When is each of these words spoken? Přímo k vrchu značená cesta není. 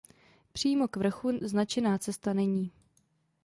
Přímo 0.53 0.87
k 0.87 0.95
vrchu 0.97 1.31
značená 1.41 1.97
cesta 1.97 2.33
není. 2.33 2.71